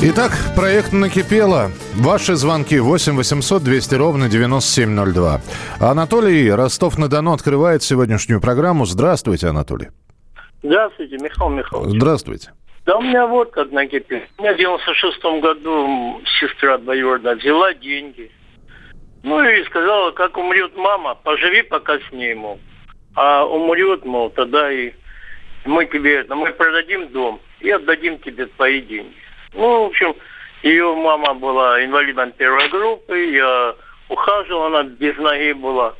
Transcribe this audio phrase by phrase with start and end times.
[0.00, 1.72] Итак, проект накипело.
[1.96, 5.40] Ваши звонки 8 800 200 ровно 9702.
[5.80, 8.86] Анатолий Ростов-на-Дону открывает сегодняшнюю программу.
[8.86, 9.88] Здравствуйте, Анатолий.
[10.62, 11.96] Здравствуйте, Михаил Михайлович.
[11.96, 12.52] Здравствуйте.
[12.86, 14.22] Да у меня вот как накипело.
[14.38, 18.30] У меня в 96 году сестра двоюродная взяла деньги.
[19.24, 22.60] Ну и сказала, как умрет мама, поживи пока с ней, мол.
[23.16, 24.92] А умрет, мол, тогда и
[25.64, 29.16] мы тебе, мы продадим дом и отдадим тебе твои деньги.
[29.54, 30.14] Ну, в общем,
[30.62, 33.74] ее мама была инвалидом первой группы, я
[34.08, 35.94] ухаживал, она без ноги была.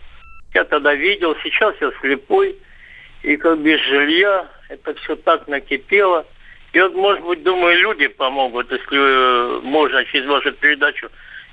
[0.55, 2.57] Я тогда видел, сейчас я слепой,
[3.23, 6.27] и как без жилья, это все так накипело.
[6.73, 11.09] И вот, может быть, думаю, люди помогут, если э, можно через вашу передачу.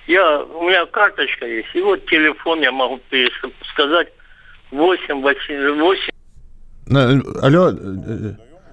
[0.08, 3.00] Я, у меня карточка есть, и вот телефон я могу
[3.74, 4.10] сказать
[4.72, 6.16] 8, 8, 8
[6.88, 7.72] Э, Алло.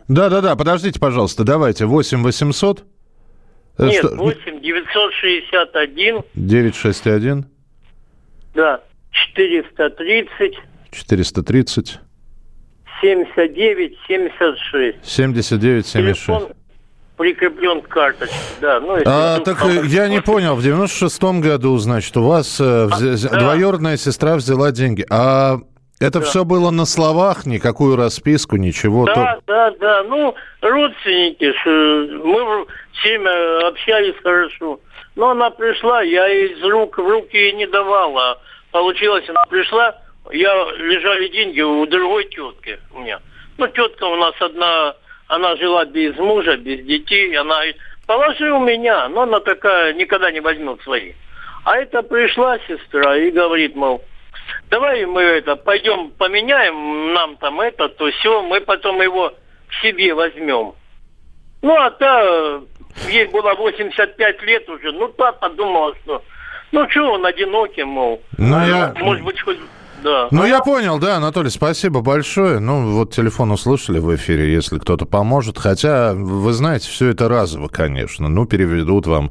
[0.09, 1.87] Да-да-да, подождите, пожалуйста, давайте.
[1.87, 2.85] 8 800?
[3.79, 4.15] Э, Нет, что?
[4.17, 6.23] 8 961.
[6.35, 7.47] 961?
[8.55, 10.55] Да, 430.
[10.91, 11.99] 430?
[13.01, 14.99] 79 76.
[15.05, 16.27] 79 76.
[16.27, 16.49] Телефон
[17.17, 18.81] прикреплен к карточке, да.
[18.81, 23.29] Ну, А, так помощь я не понял, в 96-м году, значит, у вас э, вз-
[23.31, 23.39] да.
[23.39, 25.05] двоюродная сестра взяла деньги.
[25.11, 25.59] А
[26.03, 26.25] это Да.
[26.27, 29.07] все было на словах, никакую расписку, ничего.
[29.07, 30.03] Да, То- да, да.
[30.05, 34.81] Ну, родственники, э, мы всеми общались хорошо.
[35.17, 38.41] Но она пришла, я из рук в руки ей не давала.
[38.71, 39.95] Получилось, она пришла,
[40.33, 43.21] я лежали деньги у другой тетки у меня.
[43.59, 44.95] Ну, тетка у нас одна,
[45.29, 47.37] она жила без мужа, без детей.
[47.37, 47.77] Она говорит,
[48.07, 51.13] положи у меня, но она такая никогда не возьмет свои.
[51.65, 54.03] А это пришла сестра и говорит, мол,
[54.71, 59.31] давай мы это пойдем поменяем нам там это, то все, мы потом его
[59.69, 60.73] к себе возьмем.
[61.63, 62.61] Ну, а та, э,
[63.09, 66.23] ей было 85 лет уже, ну, та подумала, что,
[66.73, 68.21] ну, что он одинокий, мол.
[68.37, 69.59] Ну, я- Может быть, хоть,
[70.03, 70.27] да.
[70.33, 72.59] Ну, я понял, да, Анатолий, спасибо большое.
[72.59, 75.57] Ну, вот телефон услышали в эфире, если кто-то поможет.
[75.59, 78.29] Хотя, вы знаете, все это разово, конечно.
[78.29, 79.31] Ну, переведут вам,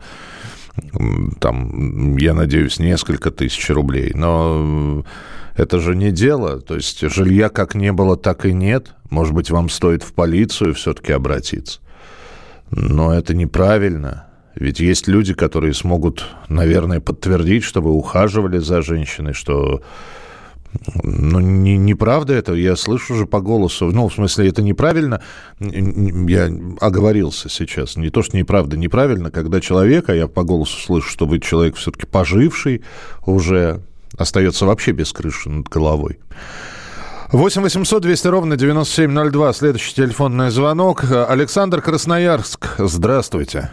[1.40, 4.12] там, я надеюсь, несколько тысяч рублей.
[4.14, 5.04] Но
[5.56, 6.62] это же не дело.
[6.62, 8.94] То есть жилья как не было, так и нет.
[9.10, 11.80] Может быть, вам стоит в полицию все-таки обратиться.
[12.72, 14.28] Но это неправильно.
[14.56, 19.82] Ведь есть люди, которые смогут, наверное, подтвердить, что вы ухаживали за женщиной, что
[21.04, 23.92] ну, не, неправда это, я слышу же по голосу.
[23.92, 25.22] Ну, в смысле, это неправильно.
[25.60, 26.50] Я
[26.80, 27.98] оговорился сейчас.
[27.98, 31.76] Не то, что неправда, неправильно, когда человек, а я по голосу слышу, что вы человек
[31.76, 32.84] все-таки поживший,
[33.26, 33.82] уже
[34.18, 36.20] остается вообще без крыши над головой.
[37.32, 39.54] 8 800 200 ровно 9702.
[39.54, 41.06] Следующий телефонный звонок.
[41.10, 42.76] Александр Красноярск.
[42.78, 43.72] Здравствуйте.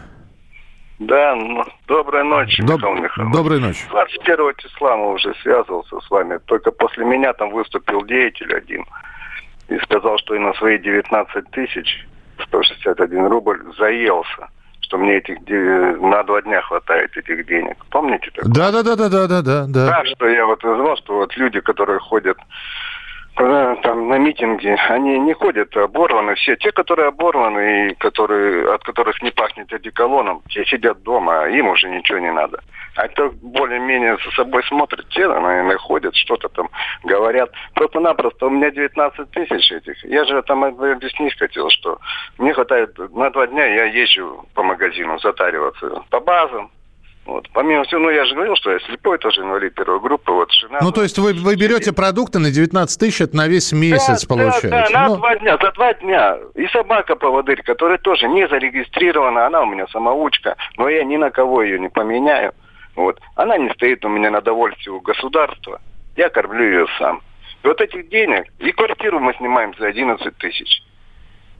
[0.99, 3.33] Да, ну, доброй ночи, Доб- Михаил Михайлович.
[3.35, 3.85] Доброй ночи.
[3.89, 6.39] 21 числа мы уже связывался с вами.
[6.45, 8.85] Только после меня там выступил деятель один
[9.69, 12.05] и сказал, что и на свои 19 тысяч
[12.43, 14.49] 161 рубль заелся,
[14.81, 15.37] что мне этих
[16.01, 17.77] на два дня хватает этих денег.
[17.91, 18.51] Помните такое?
[18.53, 20.05] Да, да, да, да, да, да, да, да.
[20.05, 22.37] Что я вот назвал, что вот люди, которые ходят
[23.83, 26.35] там на митинги, они не ходят оборваны.
[26.35, 31.47] Все те, которые оборваны и которые, от которых не пахнет одеколоном, те сидят дома, а
[31.47, 32.59] им уже ничего не надо.
[32.95, 36.69] А кто более-менее за собой смотрит, те, наверное, ходят, что-то там
[37.03, 37.49] говорят.
[37.75, 40.03] Просто-напросто у меня 19 тысяч этих.
[40.03, 41.97] Я же там объяснить хотел, что
[42.37, 46.71] мне хватает на два дня, я езжу по магазину затариваться, по базам,
[47.29, 47.47] вот.
[47.53, 50.79] Помимо всего, ну я же говорил, что я слепой тоже инвалид первой группы, вот жена...
[50.81, 54.27] Ну, то есть вы, вы берете продукты на 19 тысяч, это на весь месяц да,
[54.27, 54.69] получается.
[54.69, 56.37] Да, да, на Ну, два дня, за два дня.
[56.55, 61.61] И собака-поводырь, которая тоже не зарегистрирована, она у меня самоучка, но я ни на кого
[61.61, 62.51] ее не поменяю.
[62.95, 63.19] Вот.
[63.35, 65.79] Она не стоит у меня на довольствие у государства.
[66.15, 67.21] Я кормлю ее сам.
[67.63, 70.81] И вот этих денег, и квартиру мы снимаем за 11 тысяч.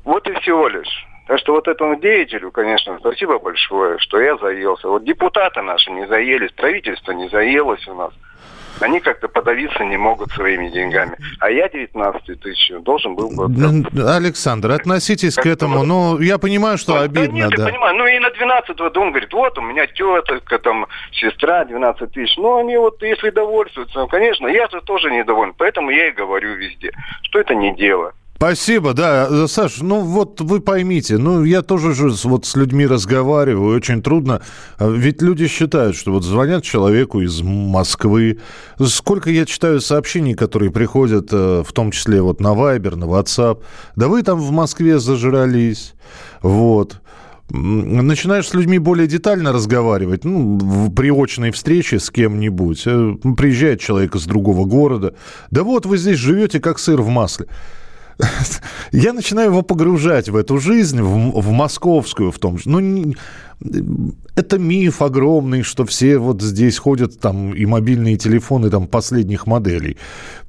[0.04, 1.06] Вот и всего лишь.
[1.30, 4.88] Так что вот этому деятелю, конечно, спасибо большое, что я заелся.
[4.88, 8.12] Вот депутаты наши не заелись, правительство не заелось у нас.
[8.80, 11.16] Они как-то подавиться не могут своими деньгами.
[11.40, 13.46] А я 19 тысяч должен был бы...
[14.10, 15.84] Александр, относитесь к этому.
[15.84, 17.46] Ну, я понимаю, что ну, обидно, да.
[17.46, 17.64] Нет, да.
[17.64, 17.96] я понимаю.
[17.96, 22.38] Ну, и на 12 вот он говорит, вот у меня тетка, там, сестра 12 тысяч.
[22.38, 25.54] Ну, они вот, если довольствуются, ну, конечно, я же тоже недоволен.
[25.56, 26.92] Поэтому я и говорю везде,
[27.22, 28.14] что это не дело.
[28.40, 29.28] Спасибо, да.
[29.30, 34.02] Э, Саш, ну вот вы поймите, ну я тоже же вот с людьми разговариваю, очень
[34.02, 34.42] трудно.
[34.78, 38.40] А ведь люди считают, что вот звонят человеку из Москвы.
[38.82, 43.62] Сколько я читаю сообщений, которые приходят, э, в том числе вот на Вайбер, на WhatsApp.
[43.98, 45.94] Да вы там в Москве зажрались.
[46.42, 47.02] Вот
[47.52, 54.16] начинаешь с людьми более детально разговаривать, ну, при очной встрече с кем-нибудь, э, приезжает человек
[54.16, 55.16] из другого города,
[55.52, 57.48] да вот вы здесь живете как сыр в масле.
[58.92, 62.70] я начинаю его погружать в эту жизнь, в, в московскую в том же.
[62.70, 63.16] Ну, не,
[64.36, 69.98] это миф огромный, что все вот здесь ходят там и мобильные телефоны там последних моделей.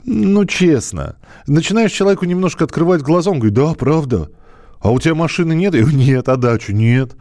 [0.05, 1.17] Ну, честно.
[1.47, 4.31] Начинаешь человеку немножко открывать глаза, он говорит, да, правда.
[4.81, 5.75] А у тебя машины нет?
[5.75, 7.13] Я говорю, нет, а дачу нет.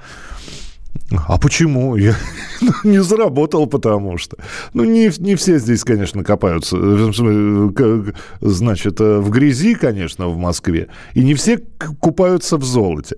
[1.28, 1.96] А почему?
[1.96, 2.16] Я
[2.62, 4.38] ну, не заработал, потому что.
[4.74, 6.78] Ну, не, не все здесь, конечно, копаются.
[8.42, 10.88] Значит, э, в грязи, конечно, в Москве.
[11.16, 11.60] И не все
[12.00, 13.16] купаются в золоте.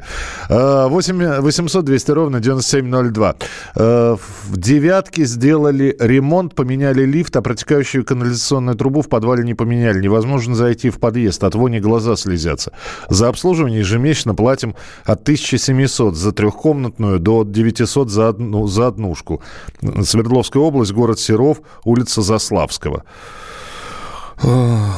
[0.50, 3.36] 8 800 200 ровно 9702.
[3.76, 4.16] Э,
[4.50, 10.02] в девятке сделали ремонт, поменяли лифт, а протекающую канализационную трубу в подвале не поменяли.
[10.02, 11.44] Невозможно зайти в подъезд.
[11.44, 12.72] От вони глаза слезятся.
[13.10, 17.44] За обслуживание ежемесячно платим от 1700 за трехкомнатную до
[17.81, 19.42] 900 за, одну, за однушку.
[19.81, 23.04] Свердловская область, город Серов, улица Заславского.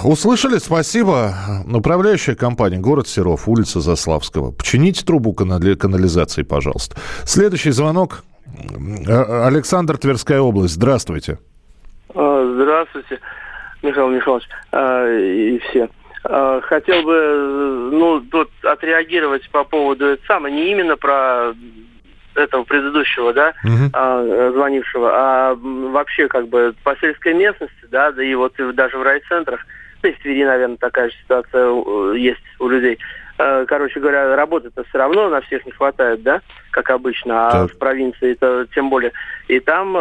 [0.03, 0.57] Услышали?
[0.57, 1.33] Спасибо.
[1.69, 4.51] Управляющая компания «Город Серов», улица Заславского.
[4.51, 6.95] Почините трубу канали- канализации, пожалуйста.
[7.25, 8.23] Следующий звонок.
[9.07, 10.75] А, Александр, Тверская область.
[10.75, 11.39] Здравствуйте.
[12.15, 13.19] А, здравствуйте,
[13.81, 15.89] Михаил Михайлович и все.
[16.23, 21.53] Хотел бы ну, тут отреагировать по поводу это самое, не именно про
[22.35, 23.89] этого предыдущего, да, угу.
[23.93, 29.03] а, звонившего, а вообще как бы по сельской местности, да, да и вот даже в
[29.03, 29.65] райцентрах,
[30.01, 32.97] да и в Твери, наверное, такая же ситуация э, есть у людей.
[33.37, 36.41] А, короче говоря, работы-то все равно на всех не хватает, да,
[36.71, 37.71] как обычно, а так.
[37.71, 39.11] в провинции это тем более.
[39.47, 39.93] И там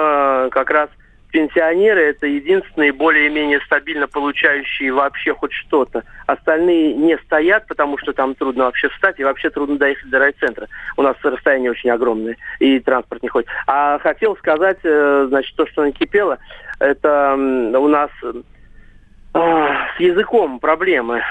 [0.51, 0.89] как раз
[1.33, 6.05] пенсионеры это единственные более-менее стабильно получающие вообще хоть что-то.
[6.27, 10.69] Остальные не стоят, потому что там трудно вообще встать и вообще трудно доехать до райцентра.
[10.97, 13.49] У нас расстояние очень огромное и транспорт не ходит.
[13.67, 16.39] А хотел сказать, э, значит, то, что накипело,
[16.79, 18.11] это у нас
[19.33, 21.23] а, с языком проблемы.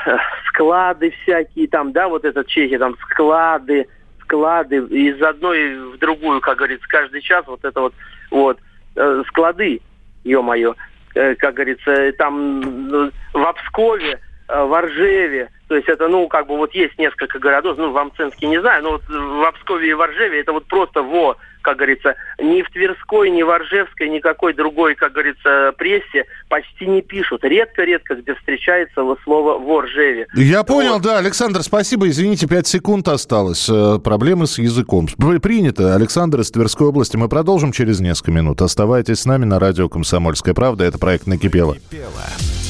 [0.50, 3.88] Склады всякие там, да, вот этот чехи, там склады,
[4.22, 7.94] склады из одной в другую, как говорится, каждый час вот это вот,
[8.32, 8.58] вот,
[8.96, 9.82] э, склады
[10.24, 10.76] ё-моё,
[11.16, 16.58] э, как говорится, там в Обскове, э, в Оржеве, то есть это, ну, как бы
[16.58, 20.02] вот есть несколько городов, ну, в Амценске не знаю, но вот в Обскове и в
[20.02, 24.96] Оржеве это вот просто во, как говорится, ни в Тверской, ни в Оржевской, никакой другой,
[24.96, 27.46] как говорится, прессе почти не пишут.
[27.46, 30.28] Редко-редко где встречается слово в Оржеве.
[30.34, 31.04] Я понял, вот.
[31.04, 33.70] да, Александр, спасибо, извините, пять секунд осталось.
[33.70, 35.08] Э, проблемы с языком.
[35.42, 35.96] Принято.
[35.96, 37.16] Александр из Тверской области.
[37.16, 38.62] Мы продолжим через несколько минут.
[38.62, 40.84] Оставайтесь с нами на радио «Комсомольская правда».
[40.84, 41.78] Это проект «Накипело».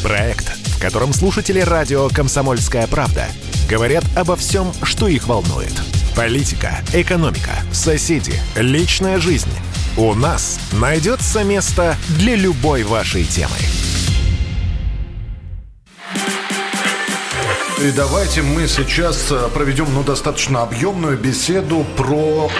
[0.03, 3.25] Проект, в котором слушатели радио «Комсомольская правда»
[3.71, 5.71] говорят обо всем, что их волнует.
[6.13, 9.49] Политика, экономика, соседи, личная жизнь.
[9.95, 13.55] У нас найдется место для любой вашей темы.
[17.81, 22.51] И давайте мы сейчас э, проведем ну, достаточно объемную беседу про...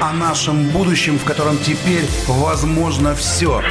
[0.00, 3.62] О нашем будущем, в котором теперь возможно все.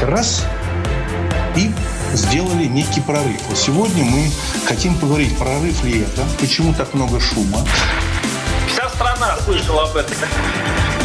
[0.00, 0.46] Раз
[1.56, 1.72] и
[2.14, 3.40] сделали некий прорыв.
[3.48, 4.30] Вот сегодня мы
[4.66, 7.66] хотим поговорить, прорыв ли это, почему так много шума.
[8.68, 10.16] Вся страна слышала об этом.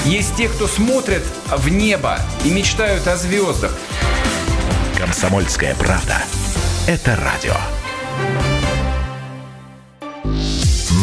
[0.06, 3.76] Есть те, кто смотрят в небо и мечтают о звездах.
[4.98, 6.22] Комсомольская правда.
[6.88, 7.56] Это радио.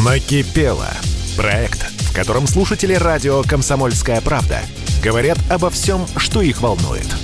[0.05, 0.89] Накипело.
[1.37, 4.61] Проект, в котором слушатели радио «Комсомольская правда»
[5.03, 7.07] говорят обо всем, что их волнует–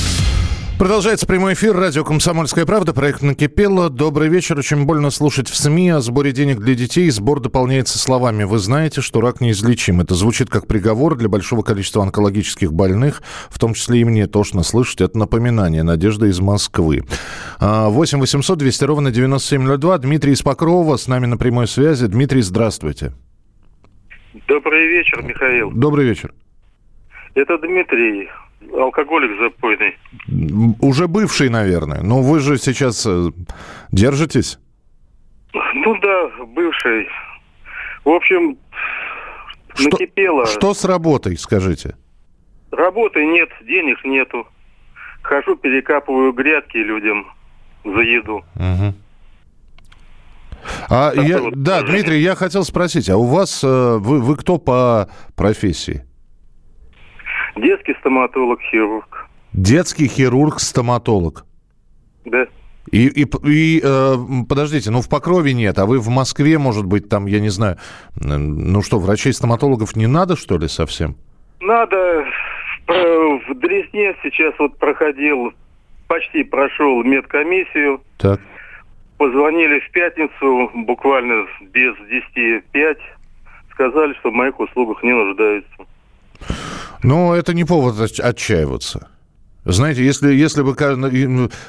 [0.81, 1.75] Продолжается прямой эфир.
[1.75, 2.91] Радио «Комсомольская правда».
[2.91, 3.91] Проект «Накипело».
[3.91, 4.57] Добрый вечер.
[4.57, 7.07] Очень больно слушать в СМИ о сборе денег для детей.
[7.11, 8.45] Сбор дополняется словами.
[8.45, 10.01] Вы знаете, что рак неизлечим.
[10.01, 13.21] Это звучит как приговор для большого количества онкологических больных.
[13.51, 15.01] В том числе и мне тошно слышать.
[15.01, 15.83] Это напоминание.
[15.83, 17.03] Надежда из Москвы.
[17.59, 19.99] 8 800 200 ровно 9702.
[19.99, 22.07] Дмитрий из Покрова с нами на прямой связи.
[22.07, 23.13] Дмитрий, здравствуйте.
[24.47, 25.69] Добрый вечер, Михаил.
[25.69, 26.33] Добрый вечер.
[27.33, 28.29] Это Дмитрий,
[28.77, 29.97] алкоголик запойный.
[30.81, 32.01] Уже бывший, наверное.
[32.01, 33.29] Но вы же сейчас э,
[33.91, 34.59] держитесь?
[35.53, 37.07] Ну да, бывший.
[38.03, 38.57] В общем,
[39.75, 40.45] что, накипело.
[40.45, 41.95] Что с работой, скажите?
[42.71, 44.47] Работы нет, денег нету.
[45.21, 47.27] Хожу, перекапываю грядки людям
[47.83, 48.43] за еду.
[48.55, 48.93] Угу.
[50.89, 51.81] А я, вот да.
[51.81, 56.03] Дмитрий, я хотел спросить, а у вас, э, вы, вы кто по профессии?
[57.55, 59.27] Детский стоматолог-хирург.
[59.53, 61.45] Детский хирург-стоматолог?
[62.25, 62.45] Да.
[62.91, 64.15] И, и, и э,
[64.49, 67.77] подождите, ну в Покрове нет, а вы в Москве, может быть, там, я не знаю,
[68.15, 71.15] ну что, врачей-стоматологов не надо, что ли, совсем?
[71.59, 72.25] Надо.
[72.87, 75.53] В Дресне сейчас вот проходил,
[76.07, 78.01] почти прошел медкомиссию.
[78.17, 78.41] Так.
[79.17, 82.97] Позвонили в пятницу, буквально без 10 5.
[83.71, 85.71] Сказали, что в моих услугах не нуждаются.
[87.03, 89.07] Ну, это не повод отчаиваться.
[89.63, 90.75] Знаете, если, если бы...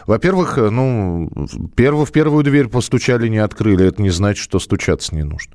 [0.07, 1.29] Во-первых, ну,
[1.77, 3.87] перв, в первую дверь постучали, не открыли.
[3.87, 5.53] Это не значит, что стучаться не нужно.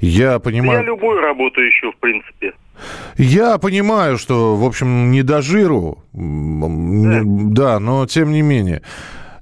[0.00, 0.80] Я понимаю...
[0.80, 2.52] Я любую работу ищу, в принципе.
[3.16, 5.98] Я понимаю, что, в общем, не до жиру.
[6.12, 8.82] Да, да но тем не менее.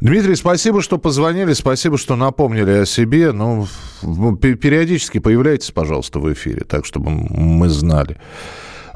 [0.01, 3.33] Дмитрий, спасибо, что позвонили, спасибо, что напомнили о себе.
[3.33, 3.67] Ну,
[4.03, 8.19] периодически появляйтесь, пожалуйста, в эфире, так, чтобы мы знали.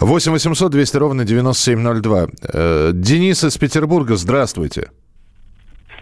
[0.01, 2.27] 8 800 200 ровно 9702.
[2.53, 4.91] Э, Денис из Петербурга, здравствуйте.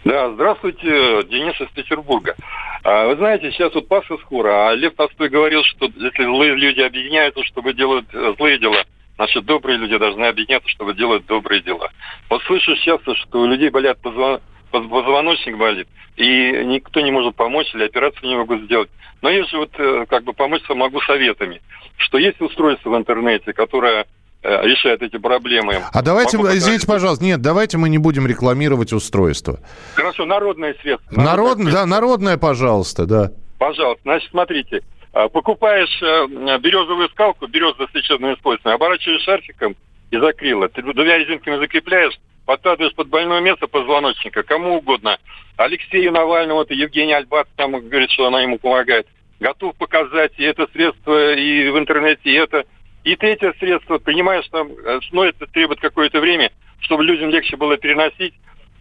[0.05, 2.37] Да, здравствуйте, Денис из Петербурга.
[2.85, 6.81] А, вы знаете, сейчас вот Пасха скоро, а Лев Толстой говорил, что если злые люди
[6.81, 8.85] объединяются, чтобы делать э, злые дела,
[9.17, 11.91] значит, добрые люди должны объединяться, чтобы делать добрые дела.
[12.31, 14.41] Вот слышу сейчас, что у людей болят позвон...
[14.71, 18.91] позвоночник болит, и никто не может помочь, или операцию не могут сделать.
[19.23, 21.61] Но я же вот э, как бы помочь могу советами
[21.99, 24.07] что есть устройство в интернете, которое
[24.43, 25.83] э, решает эти проблемы.
[25.93, 29.61] А давайте, Могу извините, пожалуйста, нет, давайте мы не будем рекламировать устройство.
[29.95, 31.11] Хорошо, народное средство.
[31.11, 33.33] Народное, народное да, народное, пожалуйста, да.
[33.59, 34.83] Пожалуйста, значит, смотрите,
[35.13, 39.77] а, покупаешь э, березовую скалку, береза с лечебным использованием, оборачиваешь шарфиком
[40.11, 45.19] из акрила, ты двумя резинками закрепляешь, подкладываешь под больное место позвоночника, кому угодно.
[45.59, 49.07] Алексею Навальному, вот Евгений Альбат там говорит, что она ему помогает
[49.39, 52.65] готов показать и это средство, и в интернете, и это.
[53.05, 56.51] И третье средство, понимаешь, там, э, ну, это требует какое-то время,
[56.81, 58.33] чтобы людям легче было переносить.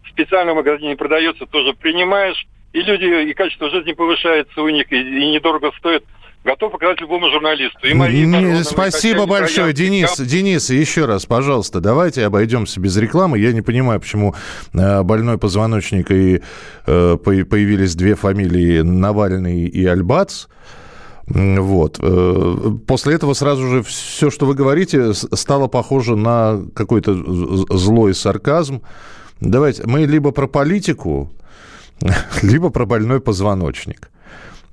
[0.06, 4.96] В специальном магазине продается, тоже принимаешь, и люди, и качество жизни повышается у них, и,
[4.98, 6.06] и недорого стоит
[6.44, 7.88] готов показать любому журналисту.
[7.88, 10.14] И Марии Не, спасибо большое, Денис.
[10.14, 10.26] Там...
[10.26, 13.40] Денис, еще раз, пожалуйста, давайте обойдемся без рекламы.
[13.40, 14.36] Я не понимаю, почему
[14.74, 16.42] э, больной позвоночник и
[16.86, 20.48] э, появились две фамилии Навальный и Альбац.
[21.28, 22.00] Вот.
[22.02, 27.14] Э, после этого сразу же все, что вы говорите, стало похоже на какой-то
[27.78, 28.82] злой сарказм.
[29.42, 31.32] Давайте, мы либо про политику,
[32.42, 34.10] либо про больной позвоночник.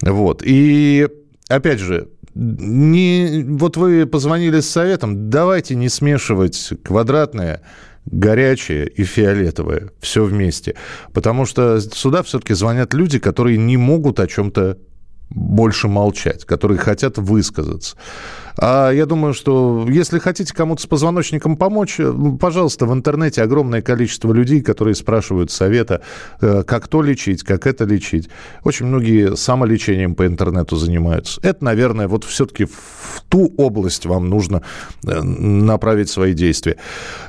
[0.01, 0.43] Вот.
[0.45, 1.09] И
[1.49, 7.63] опять же, не, вот вы позвонили с советом, давайте не смешивать квадратное,
[8.07, 10.75] горячее и фиолетовое все вместе.
[11.13, 14.79] Потому что сюда все-таки звонят люди, которые не могут о чем-то
[15.31, 17.97] больше молчать, которые хотят высказаться.
[18.57, 23.83] А я думаю, что если хотите кому-то с позвоночником помочь, э, пожалуйста, в интернете огромное
[23.83, 26.03] количество людей, которые спрашивают совета,
[26.41, 28.29] э, как то лечить, как это лечить.
[28.63, 31.41] Очень многие самолечением по интернету занимаются.
[31.43, 34.63] Это, наверное, вот все-таки в ту область вам нужно
[35.05, 36.77] э, направить свои действия.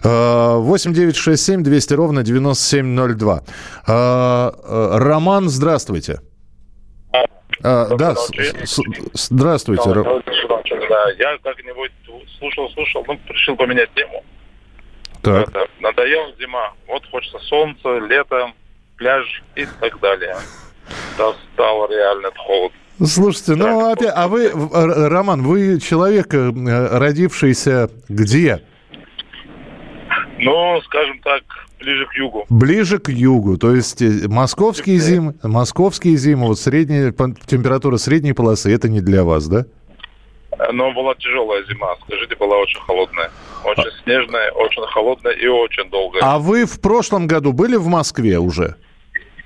[0.03, 3.43] 8 9 6 7 200 ровно 9702.
[3.87, 6.19] Роман, здравствуйте.
[7.65, 8.29] А, да, с,
[8.63, 8.79] с,
[9.27, 9.91] здравствуйте.
[9.91, 11.91] Да, я как-нибудь
[12.37, 14.23] слушал, слушал, ну, решил поменять тему.
[15.23, 15.49] Так.
[15.49, 18.51] Это, надоела зима, вот хочется солнце, лето,
[18.97, 20.35] пляж и так далее.
[21.17, 22.71] Достал реально холод.
[23.03, 24.51] Слушайте, ну опять, а вы,
[25.09, 26.51] Роман, вы человек, э,
[26.97, 28.61] родившийся где?
[30.37, 31.43] Ну, скажем так,
[31.85, 32.45] ближе к югу.
[32.49, 37.11] Ближе к югу, то есть э, московские зимы, московские зимы, вот средняя
[37.45, 39.65] температура средней полосы, это не для вас, да?
[40.71, 41.95] Но была тяжелая зима.
[42.07, 43.29] Скажите, была очень холодная.
[43.65, 46.21] Очень снежная, очень холодная и очень долгая.
[46.23, 48.75] А вы в прошлом году были в Москве уже?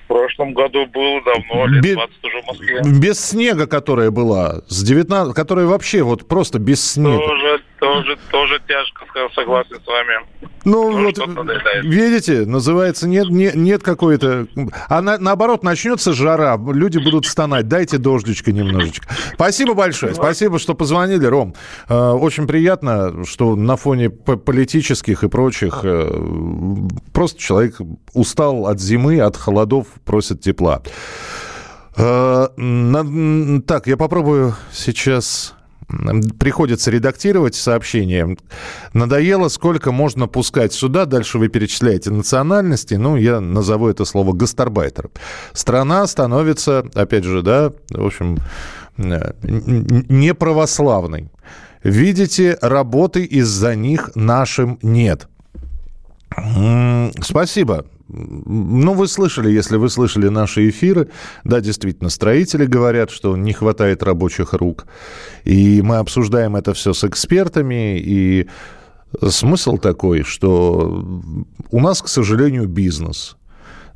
[0.06, 2.82] В прошлом году был давно, лет Бе- 20 уже в Москве.
[3.00, 7.18] Без снега, которая была, с 19, которая вообще вот просто без снега.
[7.18, 7.62] Тоже,
[8.04, 10.14] тоже, тоже тяжко, согласен с вами.
[10.66, 14.48] Ну, Тоже вот, видите, называется, нет, нет, нет какой-то...
[14.90, 19.08] А на- наоборот, начнется жара, люди будут стонать, дайте дождичка немножечко.
[19.34, 21.56] Спасибо большое, спасибо, что позвонили, Ром.
[21.88, 26.12] Э, Очень приятно, что на фоне политических и прочих э,
[27.14, 27.78] просто человек
[28.14, 30.82] устал от зимы, от холодов, просит тепла.
[31.96, 32.48] Э,
[33.66, 35.56] Так, я попробую сейчас...
[36.40, 38.38] Приходится редактировать сообщение.
[38.94, 41.06] Надоело, сколько можно пускать сюда.
[41.06, 42.94] Дальше вы перечисляете национальности.
[42.94, 45.10] Ну, я назову это слово гастарбайтер.
[45.54, 48.38] Страна становится, опять же, да, в общем,
[48.98, 51.32] неправославной.
[51.84, 55.28] Видите, работы из-за них нашим нет.
[57.22, 57.86] Спасибо.
[58.12, 61.10] Ну, вы слышали, если вы слышали наши эфиры,
[61.44, 64.88] да, действительно, строители говорят, что не хватает рабочих рук.
[65.44, 68.48] И мы обсуждаем это все с экспертами, и
[69.28, 71.06] смысл такой, что
[71.70, 73.38] у нас, к сожалению, бизнес.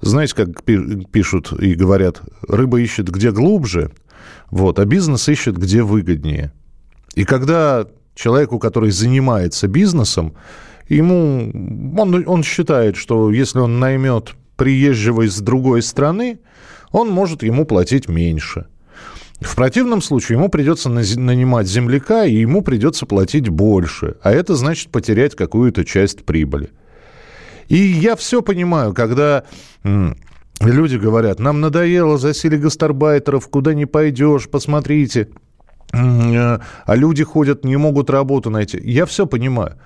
[0.02, 3.92] Знаете, как пи- пишут и говорят, рыба ищет где глубже,
[4.52, 6.54] вот, а бизнес ищет где выгоднее.
[7.16, 10.34] И когда человеку, который занимается бизнесом,
[10.96, 11.52] ему
[11.98, 16.40] он, он считает, что если он наймет приезжего из другой страны,
[16.92, 18.68] он может ему платить меньше.
[19.42, 24.16] В противном случае ему придется нанимать земляка, и ему придется платить больше.
[24.22, 26.70] А это значит потерять какую-то часть прибыли.
[27.68, 29.44] И я все понимаю, когда
[30.62, 35.30] люди говорят, нам надоело засилие гастарбайтеров, куда не пойдешь, посмотрите.
[35.94, 38.80] Э, А люди ходят, не могут работу найти.
[38.84, 39.78] Я все понимаю.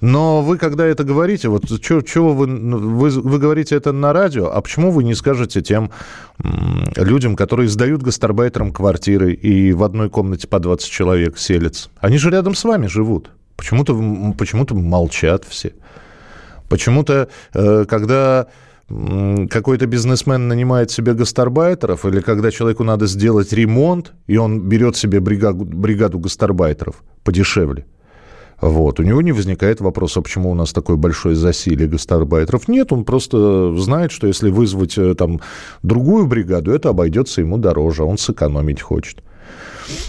[0.00, 4.50] Но вы, когда это говорите, вот чего вы, ну, вы, вы говорите это на радио,
[4.50, 5.90] а почему вы не скажете тем
[6.96, 11.90] людям, которые сдают гастарбайтерам квартиры и в одной комнате по 20 человек селятся?
[11.98, 13.30] Они же рядом с вами живут.
[13.56, 15.72] Почему-то, м, почему-то молчат все.
[16.68, 18.46] Почему-то, э, когда
[19.50, 25.20] какой-то бизнесмен нанимает себе гастарбайтеров, или когда человеку надо сделать ремонт, и он берет себе
[25.20, 27.86] бригаду, бригаду гастарбайтеров подешевле,
[28.60, 29.00] вот.
[29.00, 32.68] У него не возникает вопроса, почему у нас такое большое засилие гастарбайтеров.
[32.68, 35.40] Нет, он просто знает, что если вызвать э, там
[35.82, 39.22] другую бригаду, это обойдется ему дороже, он сэкономить хочет.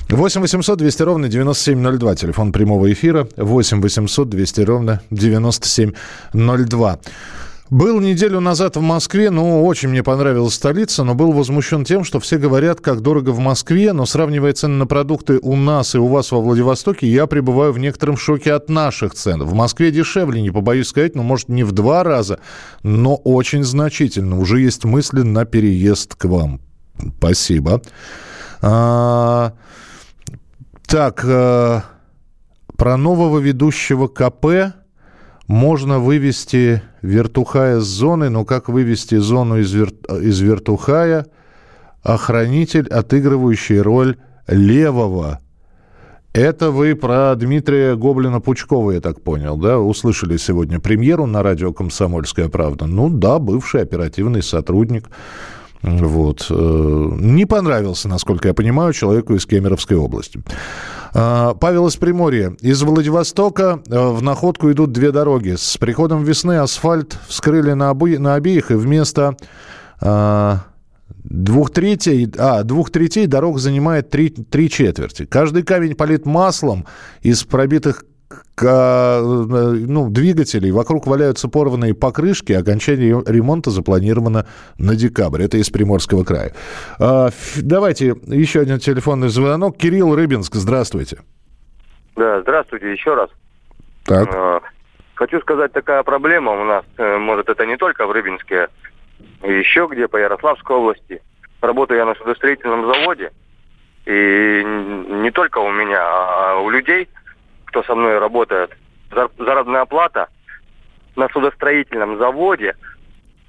[0.10, 2.16] 8 800 200 ровно 9702.
[2.16, 3.28] Телефон прямого эфира.
[3.38, 7.00] 8 800 200 ровно 9702.
[7.72, 12.20] Был неделю назад в Москве, ну, очень мне понравилась столица, но был возмущен тем, что
[12.20, 16.08] все говорят, как дорого в Москве, но сравнивая цены на продукты у нас и у
[16.08, 19.44] вас во Владивостоке, я пребываю в некотором шоке от наших цен.
[19.44, 22.42] В Москве дешевле, не побоюсь сказать, ну, может, не в два раза,
[22.84, 24.38] но очень значительно.
[24.38, 26.60] Уже есть мысли на переезд к вам.
[27.20, 27.82] Спасибо.
[28.62, 29.54] А,
[30.88, 31.84] так, а,
[32.76, 34.76] про нового ведущего КП
[35.48, 39.90] можно вывести вертухая с зоны, но как вывести зону из, вер...
[40.22, 41.26] из вертухая?
[42.04, 45.40] Охранитель, отыгрывающий роль левого.
[46.34, 49.80] Это вы про Дмитрия Гоблина-Пучкова, я так понял, да?
[49.80, 52.86] Услышали сегодня премьеру на радио «Комсомольская правда».
[52.86, 55.10] Ну да, бывший оперативный сотрудник.
[55.82, 56.48] Вот.
[56.50, 60.42] Э, Не понравился, насколько я понимаю, человеку из Кемеровской области.
[61.14, 62.56] А, Павел из Приморья.
[62.62, 65.56] Из Владивостока э, в находку идут две дороги.
[65.58, 69.36] С приходом весны асфальт вскрыли на, обе- на обеих, и вместо
[70.00, 70.60] а,
[71.24, 75.26] двух третей, а, двух третей дорог занимает три, три четверти.
[75.26, 76.86] Каждый камень полит маслом
[77.22, 78.06] из пробитых
[78.60, 80.72] ну, двигателей.
[80.72, 82.54] Вокруг валяются порванные покрышки.
[82.54, 84.46] Окончание ремонта запланировано
[84.78, 85.44] на декабрь.
[85.44, 86.54] Это из Приморского края.
[87.00, 89.78] А, Давайте еще один телефонный звонок.
[89.78, 91.20] Кирилл Рыбинск, здравствуйте.
[92.16, 93.30] Да, здравствуйте еще раз.
[94.06, 94.30] Так.
[94.34, 94.60] Э,
[95.22, 98.70] Хочу сказать, такая проблема у нас, э, может, это не только в Рыбинске,
[99.44, 101.22] и еще где, по Ярославской области.
[101.62, 103.32] Работаю я на судостроительном заводе,
[104.08, 107.08] и не только у меня, а у людей,
[107.72, 108.78] кто со мной работает,
[109.12, 110.28] зар- заработная плата
[111.16, 112.76] на судостроительном заводе,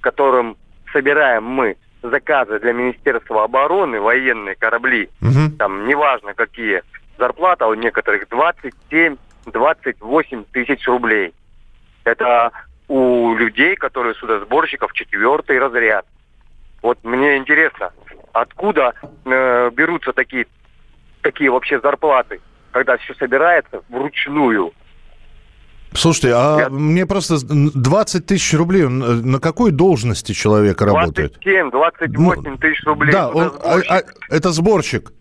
[0.01, 0.57] которым
[0.93, 5.11] собираем мы заказы для Министерства обороны, военные корабли,
[5.59, 6.83] там неважно какие,
[7.19, 9.17] зарплата у некоторых 27-28
[10.53, 11.35] тысяч рублей.
[12.05, 12.53] Это
[12.89, 16.07] у людей, которые судосборщиков четвертый разряд.
[16.81, 17.91] Вот мне интересно,
[18.33, 18.93] откуда
[19.25, 20.47] э, берутся такие,
[21.23, 22.41] такие вообще зарплаты?
[22.73, 24.73] Когда все собирается вручную.
[25.95, 26.69] Слушайте, а Я...
[26.71, 31.33] мне просто 20 тысяч рублей, на какой должности человек 27, работает?
[31.33, 33.13] 27, 28 ну, тысяч рублей.
[33.13, 35.13] Да, он, а, а, это сборщик.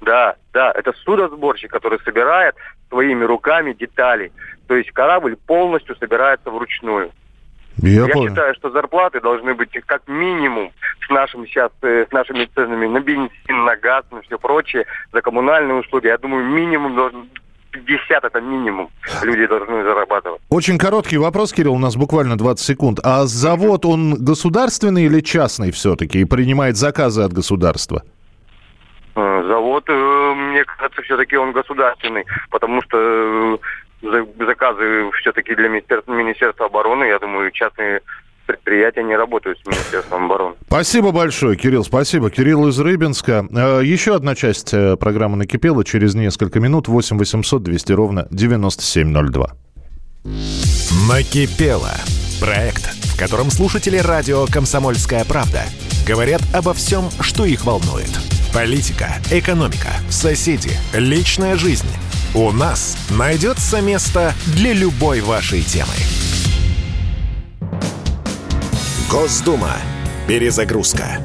[0.00, 2.54] Да, да, это судосборщик, который собирает
[2.88, 4.32] своими руками детали.
[4.68, 7.10] То есть корабль полностью собирается вручную.
[7.82, 10.70] Я, Я считаю, что зарплаты должны быть как минимум
[11.06, 15.22] с нашим сейчас, э, с нашими ценами на бензин, на газ, на все прочее, за
[15.22, 16.06] коммунальные услуги.
[16.06, 17.28] Я думаю, минимум должен
[17.70, 18.90] 50 это минимум
[19.22, 20.40] люди должны зарабатывать.
[20.48, 22.98] Очень короткий вопрос, Кирилл, у нас буквально 20 секунд.
[23.02, 28.02] А завод, он государственный или частный все-таки и принимает заказы от государства?
[29.14, 33.58] Э, завод, э, мне кажется, все-таки он государственный, потому что
[34.02, 38.00] заказы все-таки для Министерства, Министерства обороны, я думаю, частные
[38.46, 40.54] предприятия не работают с Министерством обороны.
[40.66, 42.30] Спасибо большое, Кирилл, спасибо.
[42.30, 43.46] Кирилл из Рыбинска.
[43.50, 46.88] Э, еще одна часть э, программы накипела через несколько минут.
[46.88, 49.52] 8 800 200 ровно 9702.
[51.08, 51.92] Накипело.
[52.40, 52.82] Проект,
[53.14, 55.62] в котором слушатели радио «Комсомольская правда»
[56.08, 58.10] говорят обо всем, что их волнует.
[58.52, 61.86] Политика, экономика, соседи, личная жизнь–
[62.34, 65.92] у нас найдется место для любой вашей темы.
[69.10, 69.72] Госдума.
[70.28, 71.20] Перезагрузка.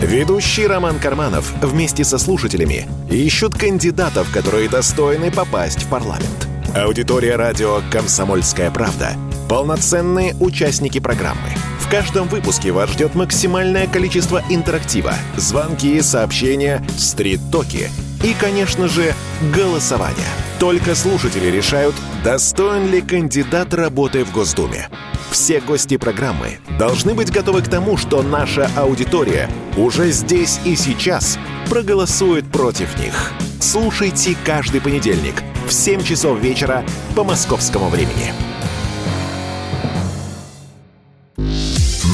[0.00, 6.48] Ведущий Роман Карманов вместе со слушателями ищут кандидатов, которые достойны попасть в парламент.
[6.74, 9.12] Аудитория радио «Комсомольская правда»—
[9.48, 11.50] полноценные участники программы.
[11.80, 17.90] В каждом выпуске вас ждет максимальное количество интерактива, звонки, сообщения, стрит-токи—
[18.22, 19.14] и, конечно же,
[19.54, 20.26] голосование.
[20.58, 24.88] Только слушатели решают, достоин ли кандидат работы в Госдуме.
[25.30, 31.38] Все гости программы должны быть готовы к тому, что наша аудитория уже здесь и сейчас
[31.68, 33.32] проголосует против них.
[33.60, 35.34] Слушайте каждый понедельник
[35.66, 38.32] в 7 часов вечера по московскому времени.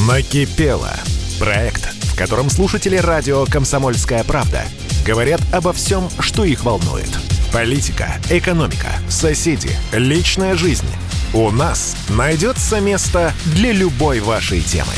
[0.09, 0.93] Накипело.
[1.39, 4.65] Проект, в котором слушатели радио «Комсомольская правда»
[5.05, 7.11] говорят обо всем, что их волнует.
[7.53, 10.87] Политика, экономика, соседи, личная жизнь.
[11.35, 14.93] У нас найдется место для любой вашей темы.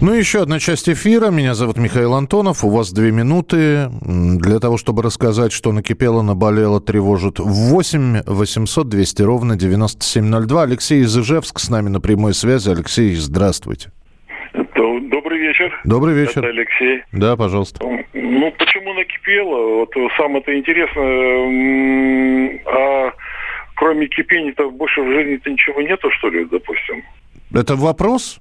[0.00, 1.30] Ну, еще одна часть эфира.
[1.30, 2.64] Меня зовут Михаил Антонов.
[2.64, 7.38] У вас две минуты для того, чтобы рассказать, что накипело, наболело, тревожит.
[7.38, 10.62] 8 800 200 ровно 9702.
[10.62, 12.70] Алексей из Ижевск с нами на прямой связи.
[12.70, 13.92] Алексей, здравствуйте.
[15.10, 15.80] Добрый вечер.
[15.84, 16.38] Добрый вечер.
[16.38, 17.02] Это Алексей.
[17.12, 17.84] Да, пожалуйста.
[18.12, 19.80] Ну, почему накипело?
[19.80, 23.12] Вот самое-то интересное, а
[23.76, 27.04] кроме кипения-то больше в жизни-то ничего нету, что ли, допустим?
[27.54, 28.40] Это вопрос?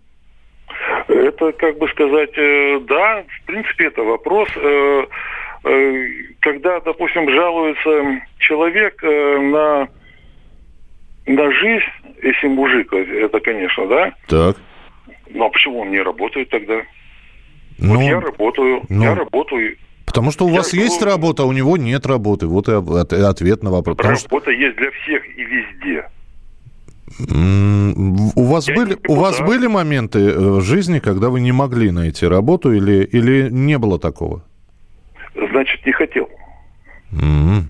[1.07, 4.49] Это, как бы сказать, э, да, в принципе, это вопрос.
[4.55, 5.05] Э,
[5.65, 6.07] э,
[6.39, 9.87] когда, допустим, жалуется человек на,
[11.25, 11.85] на жизнь,
[12.21, 14.13] если мужик, это, конечно, да?
[14.27, 14.57] Так.
[15.29, 16.81] Ну а почему он не работает тогда?
[17.81, 19.77] Ну, вот я работаю, ну, я работаю.
[20.05, 20.83] Потому что у я вас работаю.
[20.83, 22.47] есть работа, а у него нет работы.
[22.47, 23.97] Вот и ответ на вопрос.
[23.97, 24.51] Работа что...
[24.51, 26.05] есть для всех и везде.
[28.35, 32.27] У вас, были, у вас были моменты э, в жизни, когда вы не могли найти
[32.27, 34.43] работу или, или не было такого?
[35.35, 36.29] Значит, не хотел.
[37.11, 37.63] Mm-hmm.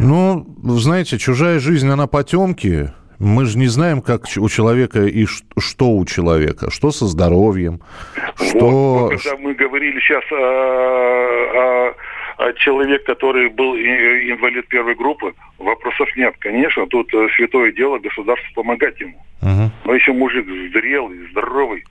[0.00, 2.90] Ну, знаете, чужая жизнь, она потемки.
[3.20, 7.80] Мы же не знаем, как у человека и что у человека, что со здоровьем,
[8.36, 8.58] что...
[8.58, 11.94] Вот, когда мы говорили сейчас о,
[12.38, 16.34] о, о человеке, который был инвалид первой группы, вопросов нет.
[16.38, 19.18] Конечно, тут э, святое дело государство помогать ему.
[19.42, 19.70] Угу.
[19.84, 21.84] Но если мужик зрелый, здоровый,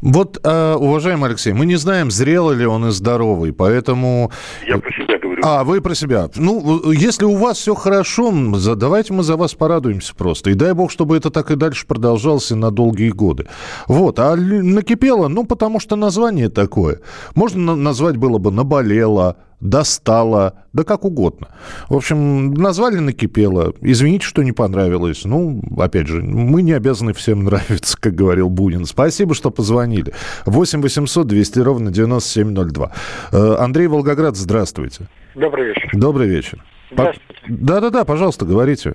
[0.00, 4.30] вот, э, уважаемый Алексей, мы не знаем, зрелый ли он и здоровый, поэтому...
[4.66, 5.42] Я про себя говорю.
[5.44, 6.28] А, вы про себя.
[6.36, 8.32] Ну, если у вас все хорошо,
[8.76, 10.50] давайте мы за вас порадуемся просто.
[10.50, 13.46] И дай бог, чтобы это так и дальше продолжалось на долгие годы.
[13.88, 17.00] Вот, а накипело, ну, потому что название такое.
[17.34, 21.48] Можно назвать было бы «наболело», достало, да как угодно.
[21.88, 23.72] В общем, назвали накипело.
[23.80, 25.24] Извините, что не понравилось.
[25.24, 28.84] Ну, опять же, мы не обязаны всем нравиться, как говорил Бунин.
[28.84, 30.12] Спасибо, что позвонили.
[30.44, 32.92] 8 800 200 ровно 9702.
[33.32, 35.06] Э, Андрей Волгоград, здравствуйте.
[35.34, 35.90] Добрый вечер.
[35.92, 36.62] Добрый вечер.
[36.90, 37.40] Здравствуйте.
[37.46, 38.94] Да-да-да, пожалуйста, говорите.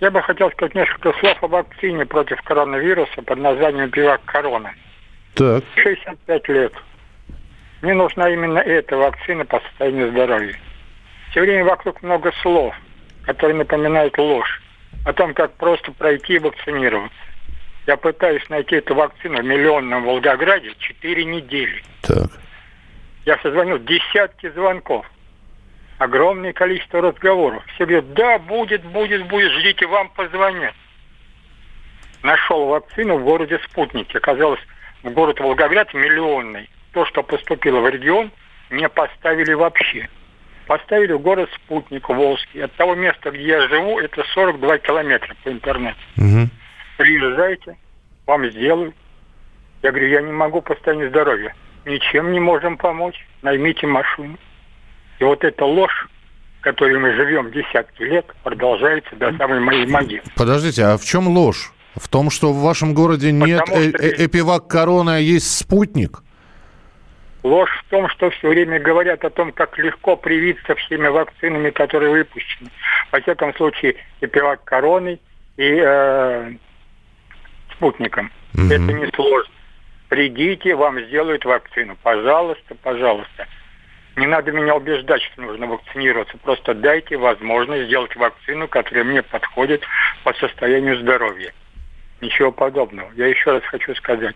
[0.00, 4.70] Я бы хотел сказать несколько слов о вакцине против коронавируса под названием «Бивак Корона».
[5.34, 5.64] Так.
[5.74, 6.72] 65 лет.
[7.82, 10.56] Мне нужна именно эта вакцина по состоянию здоровья.
[11.30, 12.74] Все время вокруг много слов,
[13.24, 14.62] которые напоминают ложь
[15.04, 17.16] о том, как просто пройти и вакцинироваться.
[17.86, 21.82] Я пытаюсь найти эту вакцину в миллионном Волгограде 4 недели.
[22.02, 22.30] Так.
[23.24, 25.06] Я созвонил десятки звонков.
[25.98, 27.64] огромное количество разговоров.
[27.74, 30.74] Все говорят, да, будет, будет, будет, ждите, вам позвонят.
[32.22, 34.14] Нашел вакцину в городе Спутник.
[34.14, 34.60] Оказалось,
[35.02, 36.68] в город Волгоград миллионный.
[36.96, 38.30] То, что поступило в регион,
[38.70, 40.08] не поставили вообще.
[40.66, 42.64] Поставили в город Спутник, Волжский.
[42.64, 45.98] От того места, где я живу, это 42 километра по интернету.
[46.16, 46.48] Угу.
[46.96, 47.76] Приезжайте,
[48.26, 48.94] вам сделают.
[49.82, 51.54] Я говорю, я не могу по состоянию здоровья.
[51.84, 53.26] Ничем не можем помочь.
[53.42, 54.38] Наймите машину.
[55.18, 56.08] И вот эта ложь,
[56.60, 60.22] в которой мы живем десятки лет, продолжается до самой моей могилы.
[60.34, 61.74] Подождите, а в чем ложь?
[61.94, 66.22] В том, что в вашем городе нет э -э эпивак короны, а есть спутник?
[67.46, 72.10] Ложь в том, что все время говорят о том, как легко привиться всеми вакцинами, которые
[72.10, 72.70] выпущены.
[73.12, 75.20] Во всяком случае, эпивак короной
[75.56, 76.54] и э,
[77.72, 78.32] спутником.
[78.54, 78.66] Mm-hmm.
[78.66, 79.52] Это не сложно.
[80.08, 81.96] Придите, вам сделают вакцину.
[82.02, 83.46] Пожалуйста, пожалуйста.
[84.16, 86.36] Не надо меня убеждать, что нужно вакцинироваться.
[86.38, 89.84] Просто дайте возможность сделать вакцину, которая мне подходит
[90.24, 91.52] по состоянию здоровья.
[92.20, 93.08] Ничего подобного.
[93.14, 94.34] Я еще раз хочу сказать.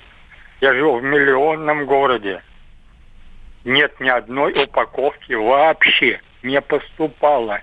[0.61, 2.40] Я живу в миллионном городе.
[3.64, 7.61] Нет ни одной упаковки вообще не поступало.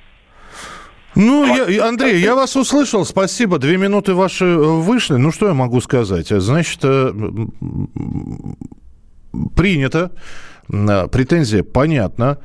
[1.16, 3.58] Ну, я, Андрей, я вас услышал, спасибо.
[3.58, 5.16] Две минуты ваши э, вышли.
[5.16, 6.28] Ну, что я могу сказать?
[6.28, 7.12] Значит, э,
[9.56, 10.12] принято,
[10.68, 12.38] претензия понятна.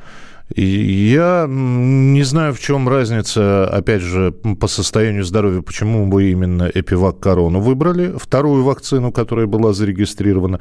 [0.56, 7.20] Я не знаю, в чем разница, опять же, по состоянию здоровья, почему вы именно Эпивак
[7.20, 10.60] Корону выбрали, вторую вакцину, которая была зарегистрирована.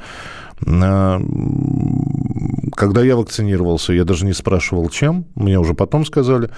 [2.82, 6.50] Когда я вакцинировался, я даже не спрашивал, чем, мне уже потом сказали.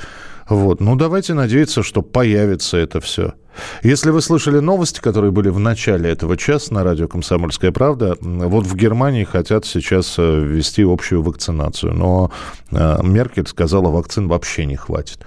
[0.49, 0.81] Вот.
[0.81, 3.35] Ну, давайте надеяться, что появится это все.
[3.83, 8.65] Если вы слышали новости, которые были в начале этого часа на радио «Комсомольская правда», вот
[8.65, 12.33] в Германии хотят сейчас э, ввести общую вакцинацию, но
[12.71, 15.19] э, Меркель сказала, вакцин вообще не хватит.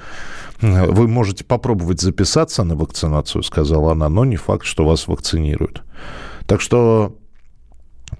[0.61, 5.83] Вы можете попробовать записаться на вакцинацию, сказала она, но не факт, что вас вакцинируют.
[6.47, 7.15] Так что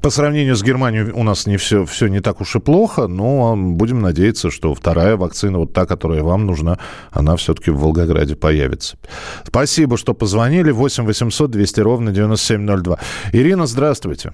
[0.02, 3.56] по сравнению с Германией у нас не все, все не так уж и плохо, но
[3.56, 6.78] будем надеяться, что вторая вакцина, вот та, которая вам нужна,
[7.12, 8.97] она все-таки в Волгограде появится.
[9.43, 10.71] Спасибо, что позвонили.
[10.71, 12.97] 8 800 200 ровно 9702.
[13.32, 14.34] Ирина, здравствуйте.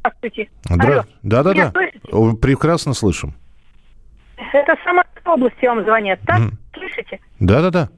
[0.00, 0.50] Здравствуйте.
[0.64, 1.04] Здра...
[1.22, 1.72] Да-да-да.
[2.40, 3.34] Прекрасно слышим.
[4.52, 6.40] Это Самарская область вам звонят, так?
[6.40, 6.50] Mm.
[6.74, 7.20] Слышите?
[7.38, 7.88] Да-да-да.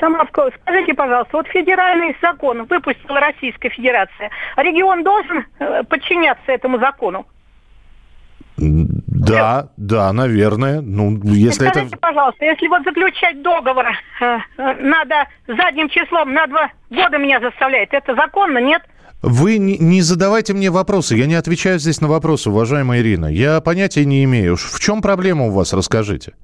[0.00, 4.30] Самовко, скажите, пожалуйста, вот федеральный закон выпустила Российская Федерация.
[4.56, 7.26] Регион должен э, подчиняться этому закону?
[8.56, 10.80] Да, да, наверное.
[10.80, 11.98] Ну, если Скажите, это...
[11.98, 17.92] пожалуйста, если вот заключать договор э, э, надо задним числом на два года меня заставляет,
[17.92, 18.82] это законно, нет?
[19.22, 21.16] Вы не, не задавайте мне вопросы.
[21.16, 23.26] Я не отвечаю здесь на вопросы, уважаемая Ирина.
[23.26, 24.56] Я понятия не имею.
[24.56, 26.34] В чем проблема у вас, расскажите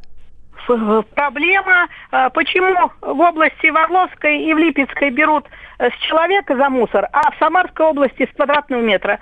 [0.66, 5.46] проблема, э, почему в области Ворловской и в Липецкой берут
[5.78, 9.18] э, с человека за мусор, а в Самарской области с квадратного метра.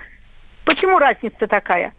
[0.65, 1.93] Почему разница такая?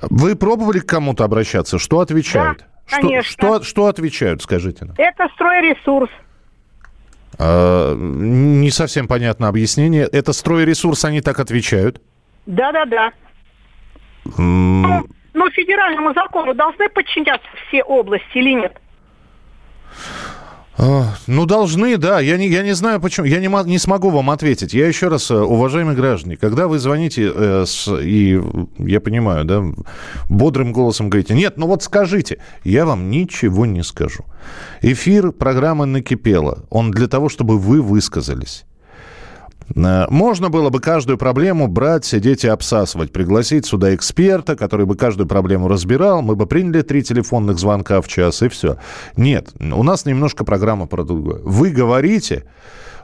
[0.00, 1.78] Вы пробовали к кому-то обращаться?
[1.78, 2.58] Что отвечают?
[2.90, 3.22] Да, конечно.
[3.22, 4.94] Что, что, что отвечают, скажите нам?
[4.98, 6.10] Это стройресурс.
[7.38, 10.04] А, не совсем понятно объяснение.
[10.04, 12.00] Это стройресурс, они так отвечают?
[12.46, 13.12] Да-да-да.
[14.38, 18.76] М- но федеральному закону должны подчиняться все области или нет?
[20.78, 22.20] А, ну, должны, да.
[22.20, 23.26] Я не, я не знаю, почему.
[23.26, 24.74] Я не, не смогу вам ответить.
[24.74, 28.40] Я еще раз, э, уважаемые граждане, когда вы звоните э, с, и,
[28.78, 29.62] я понимаю, да,
[30.28, 34.24] бодрым голосом говорите, нет, ну вот скажите, я вам ничего не скажу.
[34.82, 36.64] Эфир программы «Накипело».
[36.68, 38.65] Он для того, чтобы вы высказались.
[39.74, 44.96] Э, можно было бы каждую проблему брать, сидеть и обсасывать, пригласить сюда эксперта, который бы
[44.96, 48.78] каждую проблему разбирал, мы бы приняли три телефонных звонка в час и все.
[49.16, 51.40] Нет, у нас немножко программа про другое.
[51.42, 52.44] Вы говорите,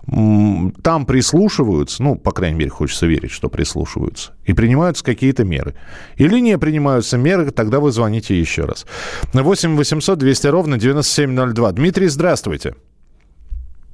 [0.07, 5.75] там прислушиваются, ну, по крайней мере, хочется верить, что прислушиваются, и принимаются какие-то меры.
[6.17, 8.85] Или не принимаются меры, тогда вы звоните еще раз.
[9.33, 11.73] 8 800 200 ровно 9702.
[11.73, 12.75] Дмитрий, здравствуйте.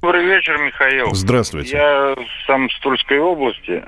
[0.01, 1.13] Добрый вечер, Михаил.
[1.13, 1.75] Здравствуйте.
[1.75, 2.15] Я
[2.47, 3.83] сам с Тульской области,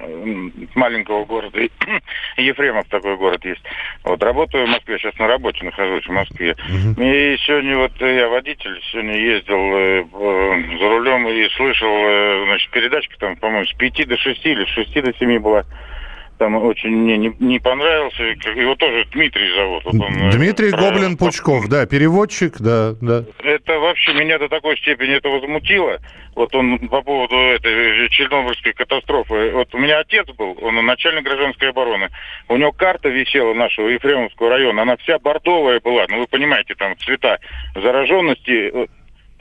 [0.76, 1.58] маленького города.
[2.38, 3.62] Ефремов такой город есть.
[4.04, 6.52] Вот работаю в Москве, сейчас на работе нахожусь в Москве.
[6.52, 7.02] Угу.
[7.02, 10.04] И сегодня вот я водитель, сегодня ездил э,
[10.80, 14.70] за рулем и слышал, э, значит, передачка там, по-моему, с 5 до 6 или с
[14.70, 15.64] 6 до 7 была
[16.42, 18.24] там очень мне не, не понравился.
[18.24, 19.86] Его тоже Дмитрий зовут.
[19.86, 23.24] Вот он, э, Дмитрий Гоблин Пучков, да, переводчик, да, да.
[23.44, 26.00] Это вообще меня до такой степени это возмутило.
[26.34, 29.52] Вот он по поводу этой Чернобыльской катастрофы.
[29.52, 32.10] Вот у меня отец был, он начальник гражданской обороны.
[32.50, 34.82] У него карта висела нашего Ефремовского района.
[34.82, 36.06] Она вся бордовая была.
[36.10, 37.38] Ну, вы понимаете, там цвета
[37.76, 38.90] зараженности.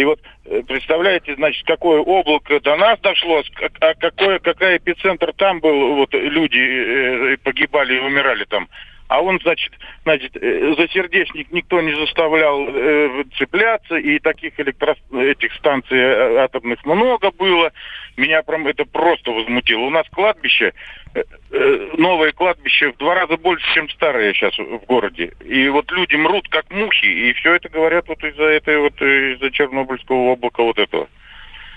[0.00, 3.42] И вот э, представляете, значит, какое облако до нас дошло,
[3.80, 8.66] а какой, какой эпицентр там был, вот люди э, погибали и умирали там.
[9.10, 9.72] А он, значит,
[10.04, 14.94] значит, э, за сердечник никто не заставлял э, цепляться, и таких электро...
[15.12, 17.72] этих станций э, атомных много было.
[18.16, 19.80] Меня прям это просто возмутило.
[19.80, 20.74] У нас кладбище,
[21.14, 25.32] э, э, новое кладбище в два раза больше, чем старое сейчас в городе.
[25.44, 29.50] И вот люди мрут как мухи, и все это говорят вот из-за этой вот, из-за
[29.50, 31.08] Чернобыльского облака вот этого.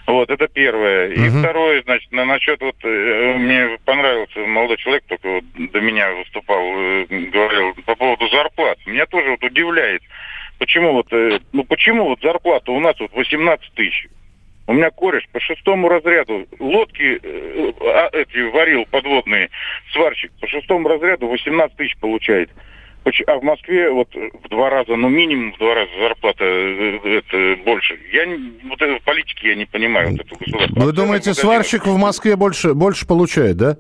[0.06, 1.08] Вот, это первое.
[1.10, 6.12] И второе, значит, на, насчет вот, э, мне понравился молодой человек, только вот до меня
[6.12, 8.78] выступал, э, говорил по поводу зарплат.
[8.86, 10.02] Меня тоже вот удивляет,
[10.60, 14.08] почему вот, э, ну почему вот зарплата у нас вот 18 тысяч?
[14.68, 19.50] У меня кореш по шестому разряду лодки э, а, эти варил подводные,
[19.94, 22.50] сварщик по шестому разряду 18 тысяч получает.
[23.28, 27.18] А в Москве вот в два раза, ну минимум в два раза зарплата э, э,
[27.18, 28.00] это больше.
[28.12, 28.26] Я
[28.70, 30.80] вот это в политике я не понимаю вот эту государство.
[30.80, 33.78] Вы думаете, сварщик в Москве больше, больше получает, да?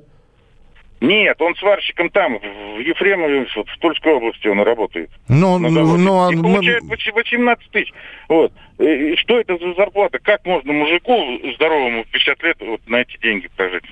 [1.04, 5.10] Нет, он сварщиком там, в Ефремове, вот, в Тульской области он работает.
[5.28, 6.04] Ну, На ну, заводе.
[6.04, 7.94] ну, а И мы- получает почти 18 тысяч.
[8.30, 8.54] Вот.
[8.80, 10.20] И что это за зарплата?
[10.20, 11.14] Как можно мужику
[11.56, 13.84] здоровому в 50 лет вот на эти деньги прожить?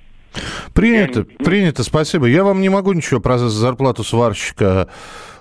[0.73, 2.25] Принято, принято, спасибо.
[2.27, 4.87] Я вам не могу ничего про зарплату сварщика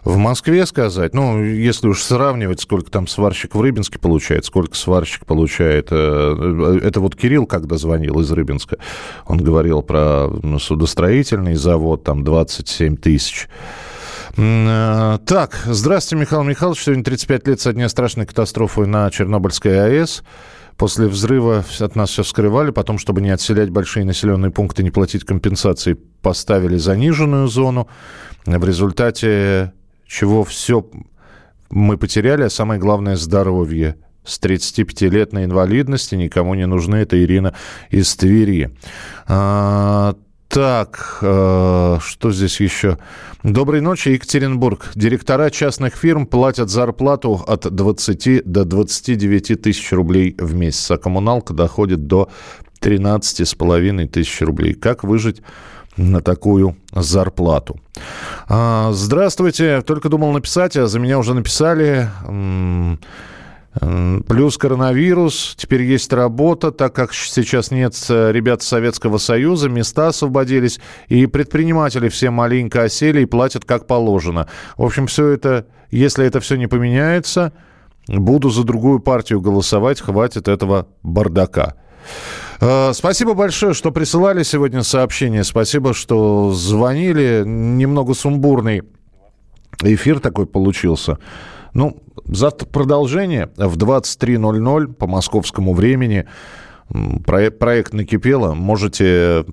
[0.04, 1.14] в Москве сказать.
[1.14, 5.88] Ну, если уж сравнивать, сколько там сварщик в Рыбинске получает, сколько сварщик получает.
[5.90, 8.78] э, Это вот Кирилл, когда звонил из Рыбинска,
[9.26, 13.48] он говорил про судостроительный завод, там 27 тысяч.
[14.36, 16.82] Э, Так, здравствуйте, Михаил Михайлович.
[16.82, 20.22] Сегодня 35 лет со дня страшной катастрофы на Чернобыльской АЭС.
[20.80, 25.26] После взрыва от нас все скрывали, потом, чтобы не отселять большие населенные пункты, не платить
[25.26, 27.86] компенсации, поставили заниженную зону,
[28.46, 29.74] в результате
[30.06, 30.88] чего все
[31.68, 33.96] мы потеряли, а самое главное– здоровье.
[34.24, 36.96] С 35-летной инвалидности никому не нужны.
[36.96, 37.52] Это Ирина
[37.90, 38.74] из Твери.
[39.26, 40.14] А,
[40.50, 42.98] так, э, что здесь еще?
[43.44, 44.90] Доброй ночи, Екатеринбург.
[44.96, 51.54] Директора частных фирм платят зарплату от 20 до 29 тысяч рублей в месяц, а коммуналка
[51.54, 52.30] доходит до
[52.80, 54.74] 13,5 тысяч рублей.
[54.74, 55.40] Как выжить
[55.96, 57.78] на такую зарплату.
[58.48, 59.82] А, Здравствуйте.
[59.82, 62.10] Только думал написать, а за меня уже написали.
[63.72, 70.80] Плюс коронавирус, теперь есть работа, так как сейчас нет э, ребят Советского Союза, места освободились,
[71.06, 74.48] и предприниматели все маленько осели и платят как положено.
[74.76, 77.52] В общем, все это, если это все не поменяется,
[78.08, 81.76] буду за другую партию голосовать, хватит этого бардака.
[82.60, 85.44] Э, Спасибо большое, что присылали сегодня сообщения.
[85.44, 87.44] Спасибо, что звонили.
[87.46, 88.82] Немного сумбурный
[89.82, 91.18] эфир такой получился.
[91.74, 96.26] Ну, завтра продолжение в 23.00 по московскому времени.
[97.24, 98.54] Проект, проект накипело.
[98.54, 99.44] Можете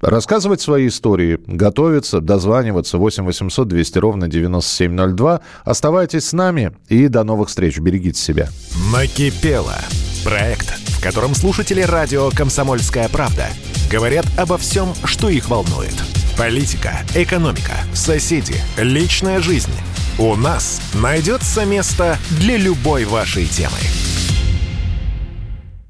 [0.00, 5.40] рассказывать свои истории, готовиться, дозваниваться 8 800 200 ровно 9702.
[5.64, 7.78] Оставайтесь с нами и до новых встреч.
[7.78, 8.48] Берегите себя.
[8.92, 9.76] Накипело.
[10.24, 13.46] Проект, в котором слушатели радио «Комсомольская правда»
[13.90, 15.94] говорят обо всем, что их волнует.
[16.36, 19.70] Политика, экономика, соседи, личная жизнь.
[20.18, 23.76] У нас найдется место для любой вашей темы.